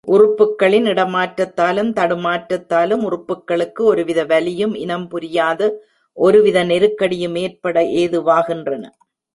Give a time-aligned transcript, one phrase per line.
[0.07, 5.61] உறுப்புக்களின் இடமாற்றத்தாலும், தடுமாற்றத்தாலும் உறுப்புக்களுக்கு ஒரு வித வலியும் இனம் புரியாத
[6.17, 8.83] ஒருவித நெருக்கடியும் ஏற்பட ஏதுவாகின்றன.